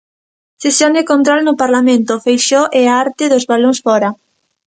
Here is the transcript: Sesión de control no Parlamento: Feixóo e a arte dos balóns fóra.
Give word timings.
Sesión 0.63 0.91
de 0.97 1.07
control 1.11 1.39
no 1.45 1.59
Parlamento: 1.63 2.21
Feixóo 2.25 2.65
e 2.79 2.81
a 2.87 2.93
arte 3.05 3.23
dos 3.33 3.47
balóns 3.51 3.79
fóra. 3.85 4.09